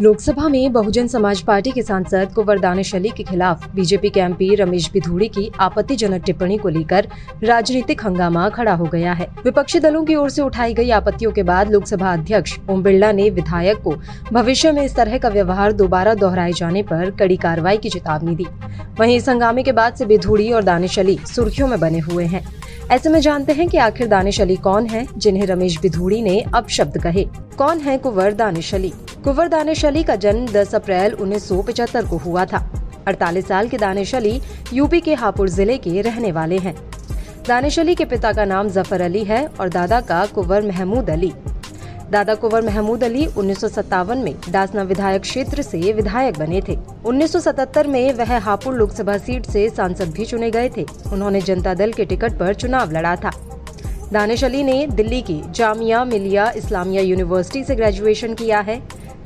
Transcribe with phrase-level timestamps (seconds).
[0.00, 4.54] लोकसभा में बहुजन समाज पार्टी के सांसद कुंवर दानिश अली के खिलाफ बीजेपी के एमपी
[4.54, 7.08] रमेश बिधूड़ी की आपत्तिजनक टिप्पणी को लेकर
[7.44, 11.42] राजनीतिक हंगामा खड़ा हो गया है। विपक्षी दलों की ओर से उठाई गई आपत्तियों के
[11.42, 13.94] बाद लोकसभा अध्यक्ष ओम बिरला ने विधायक को
[14.32, 18.46] भविष्य में इस तरह का व्यवहार दोबारा दोहराए जाने पर कड़ी कार्रवाई की चेतावनी दी।
[19.00, 22.44] वहीं इस हंगामे के बाद से बिधूड़ी और दानिश अली सुर्खियों में बने हुए हैं।
[22.90, 26.68] ऐसे में जानते हैं कि आखिर दानिश अली कौन है, जिन्हें रमेश बिधूड़ी ने अब
[26.68, 27.24] शब्द कहे।
[27.58, 28.92] कौन है कुंवर दानिश अली?
[29.24, 32.58] कुंवर दानिश अली का जन्म 10 अप्रैल 1975 को हुआ था।
[33.08, 34.40] 48 साल के दानिश अली
[34.72, 36.74] यूपी के हापुड़ ज़िले के रहने वाले हैं।
[37.48, 41.32] दानिश अली के पिता का नाम ज़फ़र अली है और दादा का कुंवर महमूद अली।
[42.10, 46.76] दादा कुंवर महमूद अली उन्नीस सौ सत्तावन में दासना विधायक क्षेत्र से विधायक बने थे।
[47.06, 51.92] 1977 में वह हापुड़ लोकसभा सीट से सांसद भी चुने गए थे। उन्होंने जनता दल
[51.92, 53.30] के टिकट पर चुनाव लड़ा था।
[54.12, 58.80] दानिश अली ने दिल्ली की जामिया मिलिया इस्लामिया यूनिवर्सिटी से ग्रेजुएशन किया है।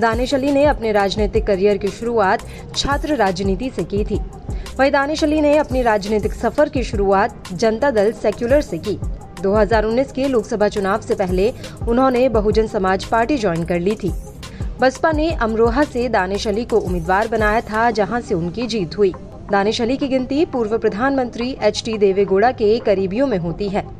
[0.00, 4.20] दानिश अली ने अपने राजनीतिक करियर की शुरुआत छात्र राजनीति से की थी।
[4.78, 8.98] वही दानिश अली ने अपनी राजनीतिक सफ़र की शुरुआत जनता दल सेक्युलर से की।
[9.40, 11.52] 2019 के लोकसभा चुनाव से पहले
[11.88, 14.12] उन्होंने बहुजन समाज पार्टी ज्वाइन कर ली थी।
[14.80, 19.12] बसपा ने अमरोहा से दानिश अली को उम्मीदवार बनाया था, जहाँ से उनकी जीत हुई।
[19.50, 23.99] दानिश अली की गिनती पूर्व प्रधानमंत्री एच टी देवेगौड़ा के करीबियों में होती है।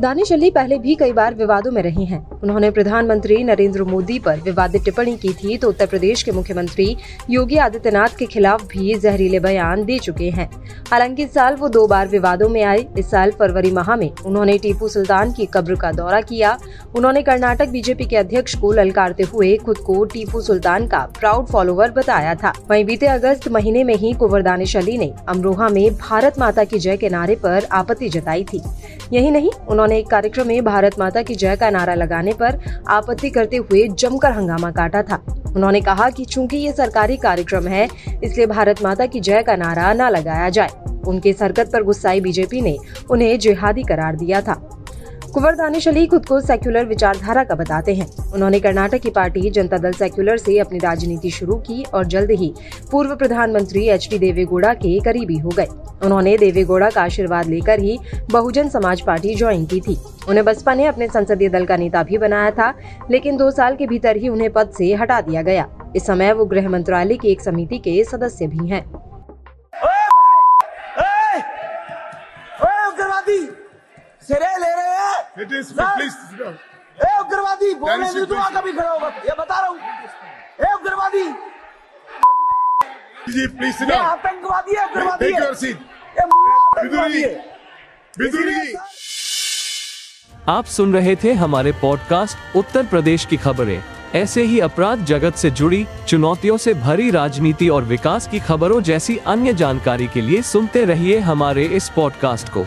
[0.00, 4.38] दानिश अली पहले भी कई बार विवादों में रही हैं। उन्होंने प्रधानमंत्री नरेंद्र मोदी पर
[4.40, 6.96] विवादित टिप्पणी की थी तो उत्तर प्रदेश के मुख्यमंत्री
[7.30, 10.48] योगी आदित्यनाथ के खिलाफ भी जहरीले बयान दे चुके हैं।
[10.90, 14.56] हालाँकि इस साल वो दो बार विवादों में आए। इस साल फरवरी माह में उन्होंने
[14.58, 16.56] टीपू सुल्तान की कब्र का दौरा किया।
[16.96, 21.90] उन्होंने कर्नाटक बीजेपी के अध्यक्ष को ललकारते हुए खुद को टीपू सुल्तान का प्राउड फॉलोवर
[21.90, 26.38] बताया था। वहीं बीते अगस्त महीने में ही कुंवर दानिश अली ने अमरोहा में भारत
[26.38, 28.62] माता की जय के नारे पर आपत्ति जताई थी।
[29.12, 33.30] यही नहीं, उन्होंने एक कार्यक्रम में भारत माता की जय का नारा लगाने पर आपत्ति
[33.30, 35.22] करते हुए जमकर हंगामा काटा था।
[35.56, 37.88] उन्होंने कहा कि चूँकि ये सरकारी कार्यक्रम है,
[38.24, 40.68] इसलिए भारत माता की जय का नारा न लगाया जाए।
[41.08, 42.76] उनके सरकत पर गुस्साई बीजेपी ने
[43.10, 44.69] उन्हें जिहादी करार दिया था।
[45.34, 49.78] कुंवर दानिश अली खुद को सेक्युलर विचारधारा का बताते हैं। उन्होंने कर्नाटक की पार्टी जनता
[49.78, 52.52] दल सेक्युलर से अपनी राजनीति शुरू की और जल्द ही
[52.90, 55.66] पूर्व प्रधानमंत्री एच डी देवेगौड़ा के करीबी हो गए।
[56.04, 57.98] उन्होंने देवेगौड़ा का आशीर्वाद लेकर ही
[58.32, 59.96] बहुजन समाज पार्टी ज्वाइन की थी।
[60.28, 62.72] उन्हें बसपा ने अपने संसदीय दल का नेता भी बनाया था,
[63.10, 66.44] लेकिन दो साल के भीतर ही उन्हें पद से हटा दिया गया। इस समय वो
[66.44, 68.84] गृह मंत्रालय की एक समिति के सदस्य भी हैं।
[75.40, 76.16] It is please.
[76.98, 79.78] ए उग्रवादी बोलने नहीं दूँगा कभी खड़ा होगा। ये बता रहा हूँ।
[80.60, 81.22] ए उग्रवादी।
[83.32, 85.76] जी प्लीज़ सिट ये डाउन आतंकवादी है उग्रवादी है। सीट
[86.18, 87.34] ये मुल्ला आतंकवादी है।
[88.18, 88.74] बिदुरी
[90.48, 93.82] आप सुन रहे थे हमारे पॉडकास्ट उत्तर प्रदेश की खबरें।
[94.14, 99.16] ऐसे ही अपराध जगत से जुड़ी चुनौतियों से भरी राजनीति और विकास की खबरों जैसी
[99.26, 102.66] अन्य जानकारी के लिए सुनते रहिए हमारे इस पॉडकास्ट को।